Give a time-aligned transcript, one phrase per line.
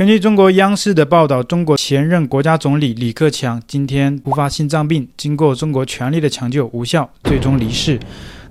[0.00, 8.00] 根据中国央视的报道，中国前任国家总理李克强今天突发心脏病，经过中国全力的抢救无效，最终离世。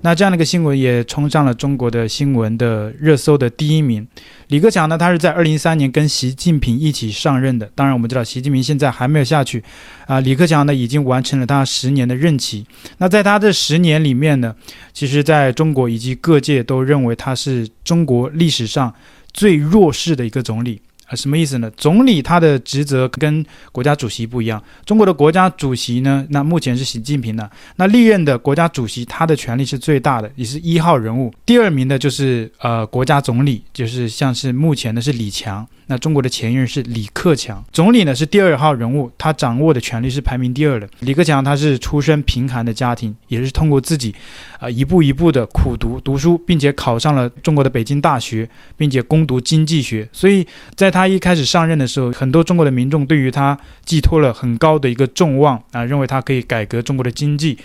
[0.02, 4.06] 那这样的一个新闻也冲上了中国的新闻的热搜的第一名。
[4.46, 7.68] 李克强呢，他是在二零一三年跟习近平一起上任的。
[7.74, 9.60] 当然，我们知道习近平现在还没有下去，
[10.06, 12.64] 啊，李克强呢已经完成了他十年的任期。
[12.98, 14.54] 那在他这十年里面呢，
[14.92, 18.94] 其实在中国以及各界都认为他是中国历史上
[19.32, 20.80] 最弱势的一个总理。
[21.10, 21.68] 啊，什么意思呢？
[21.76, 24.62] 总理他的职责跟国家主席不一样。
[24.86, 27.50] 中国的国家主席呢，那目前是习近平的。
[27.76, 31.34] 那历任的国家主席，他的权力是最大的，也是一号人物。
[31.44, 35.66] 第二名的就是呃国家总理，就是像是目前的是李强。
[35.90, 40.88] 那中国的前任是李克强，总理呢是第二号人物，他掌握的权力是排名第二的。
[41.00, 44.14] 李克强他是出身贫寒的家庭，也是通过自己
[44.60, 50.08] 啊、一步一步的苦读读书，并且考上了中国的北京大学，并且攻读经济学。
[50.12, 57.58] 所以在他一开始上任的时候，很多中国的民众对于他寄托了很高的一个众望啊、认为他可以改革中国的经济。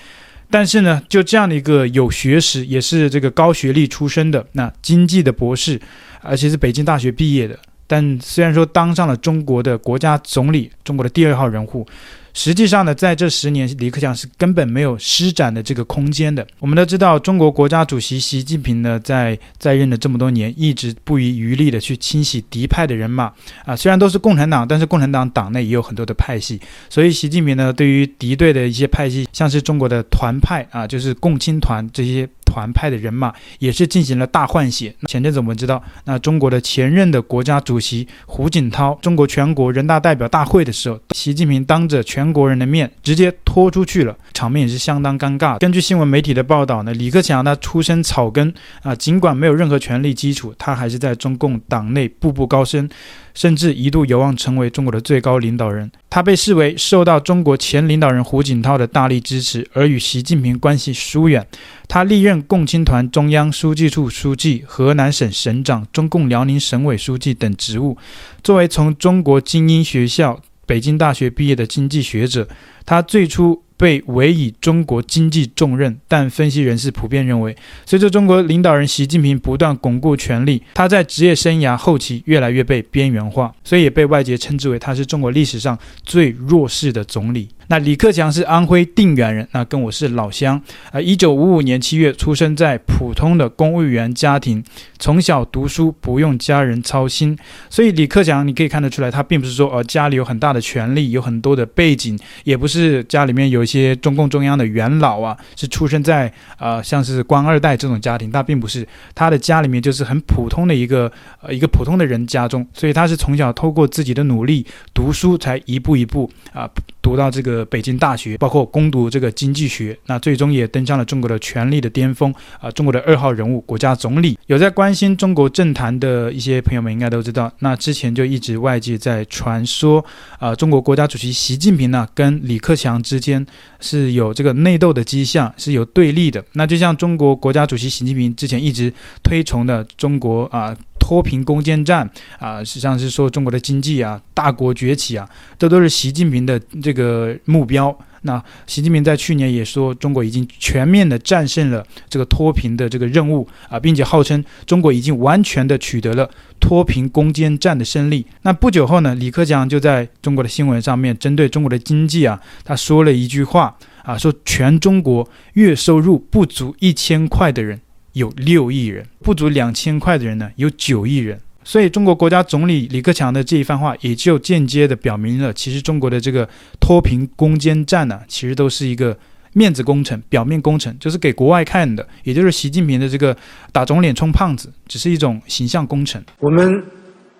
[0.50, 5.80] 但是呢，就这样的一个有学识，也是这个高学历出身的那经济的博士，
[6.22, 7.60] 而且是北京大学毕业的。
[7.88, 11.86] 但虽然说当上了中国的国家总理，中国的第二号人物，
[12.34, 16.46] 实际上呢，在这十年，李克强是根本没有施展的这个空间的。
[16.60, 23.32] 我们都知道，中国国家主席习近平呢，在在任的这么多年，一直不遗余力的去清洗敌派的人马
[23.66, 23.76] 啊。
[23.76, 32.28] 虽然都是共产党，但是共产党党内也有很多的派系，所以习近平呢，对于敌对的一些派系，像是中国的团派啊，就是共青团这些。
[32.46, 34.96] 团派的人马也是进行了大换血。
[35.08, 45.58] 前阵子我们知道，那中国的前任的国家主席胡锦涛，中国全国人大代表大会的时候，习近平当着全国人的面直接拖出去了，场面也是相当尴尬。
[45.58, 52.90] 根据新闻媒体的报道呢，李克强他出身草根啊，尽管没有任何权力基础，他还是在中共党内步步高升。
[53.36, 55.92] 甚至一度有望成为中国的最高领导人。
[56.10, 61.46] 他被视为受到中国前领导人胡锦涛的大力支持，而与习近平关系疏远。
[61.88, 67.98] 他历任共青团中央书记处书记、河南省省长、中共辽宁省委书记等职务。
[68.42, 72.48] 作为从中国精英学校北京大学毕业的经济学者，
[72.86, 73.65] 他最初。
[73.78, 77.56] 被委以中国经济重任，但分析人士普遍认为，
[77.86, 87.50] 随着中国领导人习近平不断巩固权力，他在职业生涯后期越来越被边缘化，所以也被外界称之为他是中国历史上最弱势的总理。
[87.68, 90.62] 那李克强是安徽定远人，那跟我是老乡。
[90.92, 94.64] 啊，一九五五年七月出生在普通的公务员家庭，
[95.00, 97.36] 从小读书不用家人操心，
[97.70, 111.12] 所以李克强你可以看得出来，他并不是说呃家里有很大的权力，有很多的背景，也不是家里面有一些中共中央的元老啊，是出生在呃像是官二代这种家庭，他并不是，他的家里面就是很普通的一个
[111.42, 116.70] 呃一个普通的人家中，所以他是从小透过自己的努力读书，才一步一步啊、
[117.02, 117.55] 读到这个。
[117.56, 122.70] 呃北京大学，包括攻读这个经济学，那最终也登上了中国的权力的巅峰啊！
[122.72, 124.38] 中国的二号人物，国家总理。
[124.48, 130.04] 有在关心中国政坛的一些朋友们应该都知道，那之前就一直外界在传说
[130.38, 133.46] 啊，中国国家主席习近平呢跟李克强之间
[133.80, 136.44] 是有这个内斗的迹象，是有对立的。
[136.54, 138.94] 那就像中国国家主席习近平之前一直
[139.24, 140.76] 推崇的中国啊。
[141.06, 147.96] 脱贫攻坚战啊，实际上是说中国的经济啊，大国崛起啊，这都是习近平的这个目标。
[148.24, 156.28] 那习近平在去年也说，中国已经全面的战胜了这个脱贫的这个任务啊，并且号称中国已经完全的取得了
[156.60, 158.26] 脱贫攻坚战的胜利。
[158.42, 167.80] 那不久后呢，李克强就在中国的新闻上面针对中国的经济啊，他说了一句话啊，说全中国月收入不足一千块的人。
[168.16, 171.38] 有六亿人，不足两千块的人呢，有九亿人。
[171.66, 176.48] 所以，中国国家总理李克强的这一番话，也就间接的表明了，其实中国的这个
[176.80, 179.18] 脱贫攻坚战呢，其实都是一个
[179.54, 183.36] 面子工程、表面工程，就是给国外看的，也就是习近平的这个
[183.74, 186.24] 打肿脸充胖子，只是一种形象工程。
[186.40, 186.84] 我们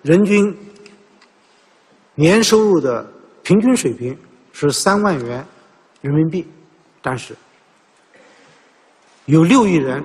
[0.02, 0.54] 人均
[2.16, 3.08] 年收入的
[3.42, 4.14] 平均水平
[4.52, 5.46] 是三万元
[6.02, 6.44] 人民币，
[7.00, 7.34] 但是
[9.24, 10.04] 有六亿人。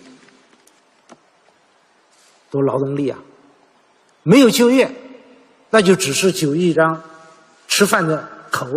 [2.51, 3.17] 多劳动力啊，
[4.21, 4.91] 没有就业，
[5.71, 7.01] 那就只是就一张
[7.67, 8.67] 吃饭的口。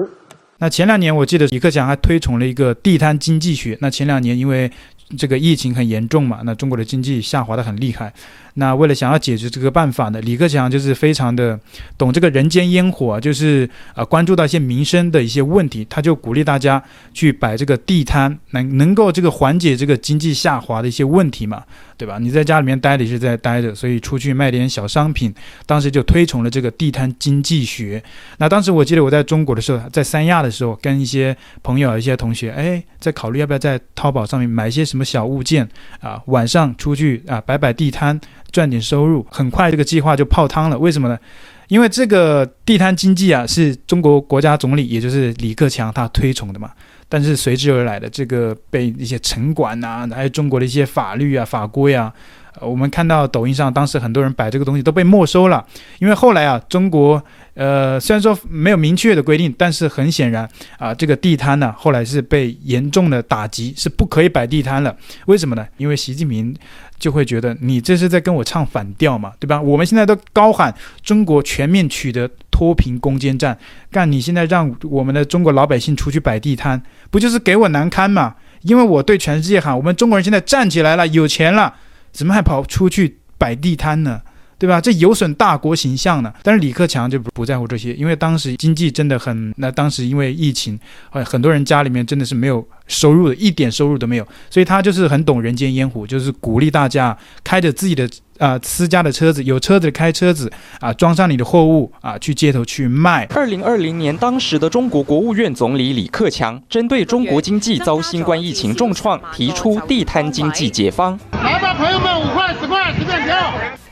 [0.59, 3.77] 那前两年我记得李克强还推崇了一个地摊经济学。
[3.81, 4.71] 那前两年因为
[5.17, 8.13] 这个疫情很严重嘛，那中国的经济下滑得很厉害。
[8.57, 11.59] 那为了想要解决这个办法呢，李克强就是非常的
[11.99, 16.81] 懂这个人间烟火，就是啊关注到一些民生的一些问题，他就鼓励大家
[17.13, 21.65] 去摆这个地摊，能能够这个缓解这个经济下滑的一些问题嘛，
[21.97, 22.19] 对吧？
[22.21, 25.35] 你在家里面待着也是在待着，所以出去卖点小商品，
[25.67, 28.01] 当时就推崇了这个地摊经济学。
[28.39, 35.69] 那当时我记得我在中国的时候，在三亚的时候，跟一些朋友、一些同学，哎，在考虑要不要在淘宝上面买一些什么小物件
[36.01, 38.19] 啊，晚上出去啊摆摆地摊。
[38.53, 40.79] 赚点收入，很快这个计划就泡汤了。
[40.79, 41.19] 为什么呢？
[41.67, 46.71] 因为这个地摊经济啊，是中国国家总理，也就是李克强他推崇的嘛。
[47.09, 52.15] 但是随之而来的这个被一些城管呐，还有中国的一些法律啊、法规啊，
[52.61, 55.65] 我们看到抖音上当时很多人摆这个东西都被没收了。
[55.99, 57.23] 因为后来啊，中国
[57.55, 60.49] 呃虽然说没有明确的规定，但是很显然
[60.79, 64.97] 啊，这个地摊呢后来是被严重的打击，是不可以摆地摊了。
[65.27, 65.67] 为什么呢？
[65.77, 66.55] 因为习近平。
[66.97, 69.61] 就会觉得你这是在跟我唱反调嘛，对吧？
[69.61, 70.73] 我们现在都高喊
[71.03, 73.59] 中国全面取得脱贫攻坚战，
[73.91, 76.81] 干你现在让我们的中国老百姓出去摆地摊，
[77.11, 78.37] 不就是给我难堪吗？
[78.63, 81.75] 因为我对全世界喊，我们中国人现在站起来了，有钱了，
[82.15, 84.23] 怎么还跑出去摆地摊呢？
[84.57, 84.81] 对吧？
[84.81, 86.33] 这有损大国形象呢。
[86.43, 90.79] 但是李克强就不不在乎这些，因为当时经济真的很，那当时因为疫情，
[91.11, 98.05] 很多人家里面真的是没有收入的，一点收入都没有，所以他就是很懂人间烟火，就是鼓励大家开着自己的
[98.39, 100.51] 啊、呃、私家的车子，有车子开车子
[100.81, 103.25] 啊，装上你的货物啊，去街头去卖。
[103.35, 111.19] 二零二零年，当时的中国国务院总理李克强针对中国经济遭新冠疫情重创，提出地摊经济解方。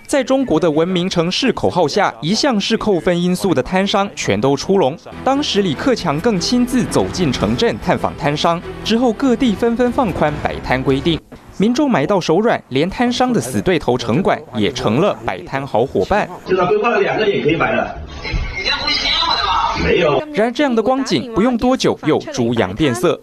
[0.06, 4.94] 在中国的文明城市口号下，一向是扣分因素的摊商全都出笼。
[5.24, 11.18] 当时李克强更亲自走进城镇探访摊商，之后各地纷纷放宽摆摊规定，
[11.56, 16.28] 民众买到手软，连摊商的死对头城管也成了摆摊好伙伴。
[16.44, 17.96] 至少规划了两个也可以摆了。
[18.22, 19.82] 你这不是骗我的吗？
[19.82, 20.22] 没有。
[20.34, 23.18] 然而这样的光景不用多久又猪羊变色。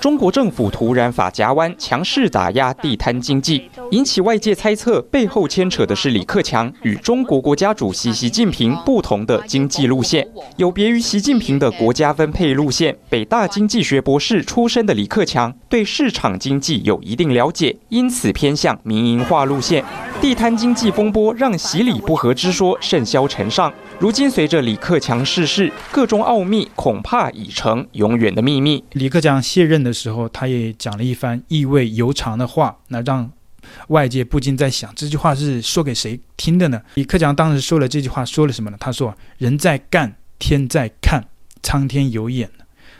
[0.00, 10.24] 中国政府突然法夹弯，强势打压地摊经济，引起外界猜测，背后牵扯的是李克强与中国国家主席习近平不同的经济路线。
[10.56, 19.84] 有别于习近平的国家分配路线，北大经济学博士出身的李克强对市场经济有一定了解，因此偏向民营化路线。
[20.20, 23.72] 地摊经济风波让习李不合之说甚嚣尘上。
[24.00, 28.84] 如今随着李克强逝世，各中奥秘恐怕已成永远的秘密。
[28.92, 33.28] 李克强卸任的时候，他也讲了一番意味悠长的话，那让
[33.88, 36.80] 外界不禁在想，这句话是说给谁听的呢？
[36.94, 38.76] 李克强当时说了这句话，说了什么呢？
[38.78, 41.24] 他说：“人在干，天在看，
[41.64, 42.48] 苍天有眼。”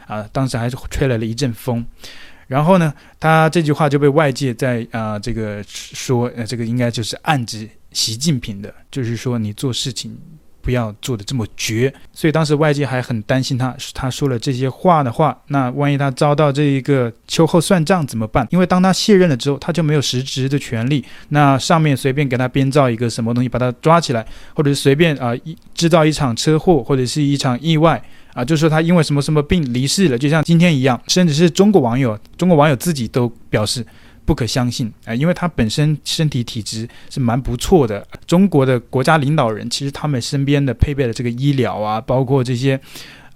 [0.09, 1.87] 啊，当时还是吹来了一阵风。
[2.49, 10.19] 然后呢，他这句话就被外界在啊、这个说，呃，这个应该就是暗指习近平的，就是说你做事情。
[10.69, 18.47] 不要做的这么绝，所以当时外界还很担心他，他说了这些话的话，那万一他遭到这一个秋后算账怎么办？
[18.51, 24.23] 因为当他卸任了之后，他就没有实职的权利，那上面随便给他编造一个什么东西，把他抓起来，
[24.55, 28.03] 或者是随便啊一制造一场车祸或者是一场意外
[28.35, 33.83] 啊，就说他因为什么什么病离世了，就像今天一样，甚至是中国网友，中国网友自己都表示。
[34.29, 38.07] 不可相信啊，因为他本身身体体质是蛮不错的。
[38.27, 42.79] 中国的国家领导人其实他们身边的配备的这个医疗啊，包括这些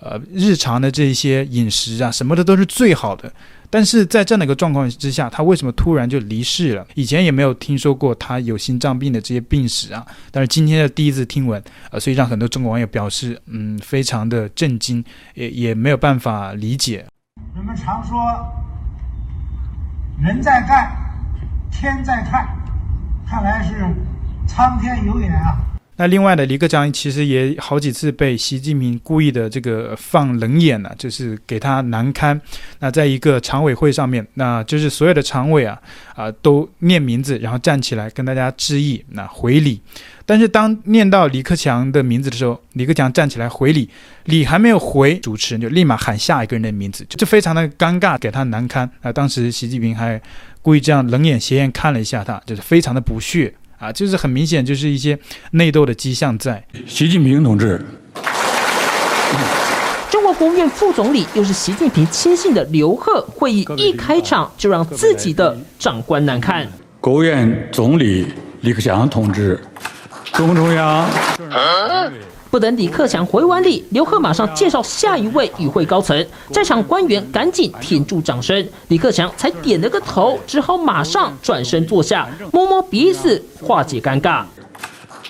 [0.01, 3.33] 呃日常的这些饮食啊，什么的都是最好的。
[3.71, 6.87] 但是在这样的一个状况之下，他为什么突然就离世了？
[6.95, 10.07] 以前也没有听说过他有心脏病的这些病史啊。
[10.31, 17.07] 但是今天的第一次听闻，呃，所以让很多中国网友表示，嗯，非常的震惊，也也没有办法理解。
[17.57, 18.62] 人们常说。
[20.23, 20.89] 人在干，
[21.69, 22.47] 天在看，
[23.27, 23.75] 看来是
[24.47, 25.59] 苍天有眼啊。
[25.97, 32.41] 那另外的李克强其实也好几次被习近平故意的这个放冷眼了，就是给他难堪。
[32.81, 35.79] 那在一个常委会上面，那就是所有的常委啊
[36.15, 39.81] 啊都念名字，然后站起来跟大家致意，那回礼。
[40.25, 43.91] 但是当念到李克强的名字的时候，李克强站起来回礼，
[44.25, 48.89] 礼还没有回，主持人就立马喊下一个人的名字，就非常的尴尬，给他难堪。
[49.03, 50.21] 啊，当时习近平还
[50.63, 53.53] 故意这样冷眼斜眼看了一下他，就是非常的不屑
[53.83, 55.19] 啊，就是很明显就是一些
[55.51, 56.65] 内斗的迹象在。
[56.87, 57.85] 习近平同志，
[60.09, 66.65] 中国国务院副总理又是习近平亲信的刘鹤，会议一开场就让自己的长官难看。
[67.01, 68.29] 国务院总理
[68.61, 69.61] 李克强同志。
[70.33, 71.11] 中共中央
[72.53, 84.45] 不等李克强回完礼，刘鹤马上介绍下一位与会高层，在场官员赶紧停住掌声，李克强才点了个头，只好马上转身坐下，摸摸鼻子化解尴尬。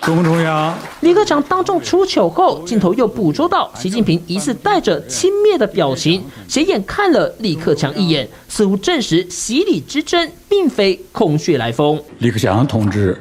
[0.00, 12.02] 中中央，李克强当众出糗后，镜头又捕捉到习近平疑似带着轻蔑的表情，斜眼看了李克强一眼，似乎证实习李之争并非空穴来风。
[12.18, 13.16] 李克强同志，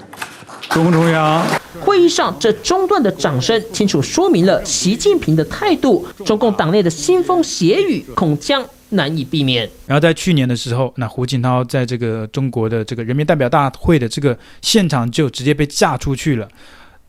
[0.74, 1.46] 中中央。
[1.82, 6.08] 会议上这中断的掌声，清楚说明了习近平的态度。
[6.26, 9.70] 中共党内的腥风血雨，恐将难以避免。
[9.86, 16.48] 然后在去年的时候，那胡锦涛在这个中国的这个人民代表大会的这个现场就直接被架出去了。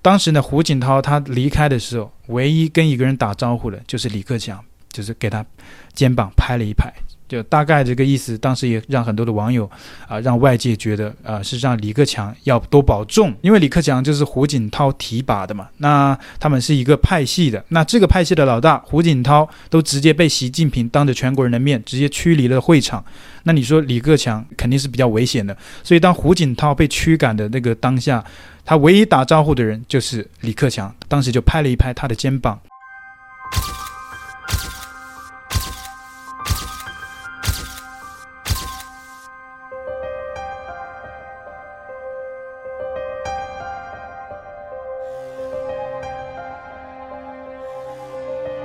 [0.00, 4.58] 当时呢，胡锦涛他离开的时候，唯一跟一个人打招呼的就是李克强，
[4.90, 5.44] 就是给他
[5.92, 6.92] 肩膀拍了一拍，
[7.32, 8.36] 就大概这个意思。
[8.36, 9.68] 当时也让很多的网友
[10.06, 15.68] 啊、让外界觉得啊、是让李克强要多保重，因为李克强就是胡锦涛提拔的嘛。
[15.78, 23.02] 那他们是一个派系的，那这个派系的老大胡锦涛都直接被习近平当着全国人的面直接驱离了会场。
[23.44, 28.22] 那你说李克强肯定是比较危险的，所以当胡锦涛被驱赶的那个当下。
[28.64, 32.60] 他唯一打招呼的人就是李克强，当时就拍了一拍他的肩膀。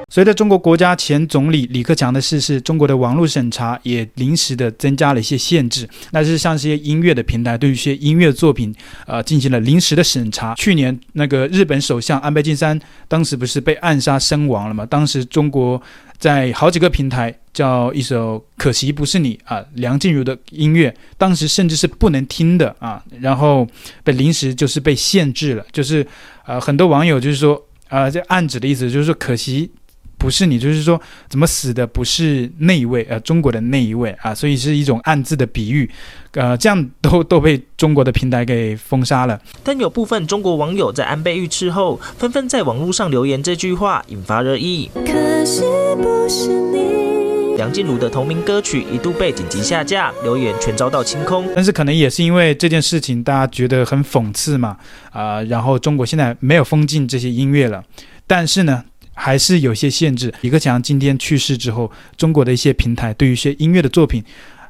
[0.10, 5.88] 随着中国国家前总理李克强的逝世，中国的网络审查也临时的增加了一些限制。
[6.12, 8.74] 那是像这些音乐的平台，对于一些音乐作品，
[9.06, 10.56] 呃，进行了临时的审查。
[10.56, 14.86] 去年那个日本首相安倍晋三当时不是被暗杀身亡了吗？
[14.86, 15.80] 当时中国
[16.18, 23.68] 在好几个平台叫一首《可惜不是你》啊，梁静茹的音乐，当时甚至是不能听的啊，然后
[24.06, 25.66] 被临时就是被限制了。
[25.74, 26.08] 就是
[26.46, 29.70] 呃，很多网友就是说，呃，这暗指的意思就是说，可惜。
[30.18, 35.90] 不是你，就是说怎么死的不是那一位，呃，中国的那一位啊，所以是一种暗自的比喻，
[36.32, 39.40] 呃，这样都 都被中国的平台给封杀了。
[39.64, 44.90] 但有部分中国网友在安倍遇刺后，纷纷在网络上留言这句话，引发热议。
[44.96, 45.62] 可是
[46.02, 47.56] 不是你。
[47.58, 51.48] 梁静茹的同名歌曲一度被紧急下架，留言全遭到清空。
[51.56, 54.78] 但是可能也是因为这件事情，大家觉得很讽刺嘛，
[55.12, 57.84] 啊、呃，然后中国现在没有封禁这些音乐了，
[58.26, 58.84] 但是呢。
[59.18, 60.32] 还是有些限制。
[60.42, 64.24] 李克强今天去世之后，中国的一些平台对于一些音乐的作品，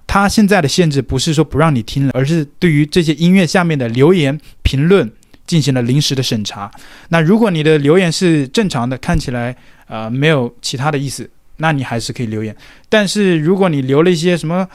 [0.08, 5.12] 他现在的限制不是说不让你听了，而是对于这些音乐下面的留言评论
[5.46, 6.72] 进行了临时的审查。
[7.10, 9.56] 那如果你的留言是正常的，看起来
[9.88, 11.30] 呃没有其他的意思。
[11.58, 12.56] 那你还是可以留言，
[12.88, 14.68] 但是如果你留了一些什么，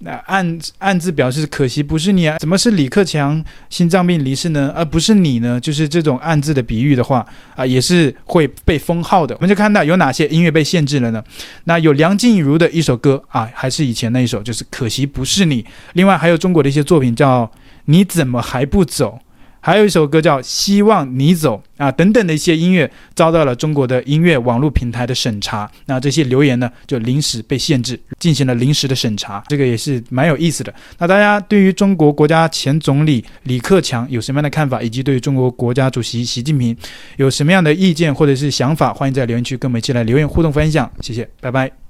[0.00, 4.72] 那暗暗自表示可惜不是你啊，怎么是李克强心脏病离世呢？
[4.74, 5.60] 而不是你呢？
[5.60, 7.24] 就是这种暗自的比喻的话
[7.54, 9.34] 啊，也是会被封号的。
[9.36, 11.22] 我们就看到有哪些音乐被限制了呢？
[11.64, 15.64] 那有梁静茹的一首歌啊，还是以前那一首，就是可惜不是你。
[15.92, 17.50] 另外还有中国的一些作品叫
[17.86, 19.20] 你怎么还不走？
[19.64, 30.74] 还有一首歌叫《希望你走》啊，等等的一些音乐遭到了中国的音乐网络平台的审查，那这些留言呢就临时被限制，进行了临时的审查，这个也是蛮有意思的。
[30.98, 36.76] 那大家对于中国国家前总理李克强有什么样的看法，以及对于中国国家主席习近平
[37.16, 41.83] 有什么样的意见或者是想法，欢迎在留言区跟我们一起来留言互动分享，谢谢，拜拜。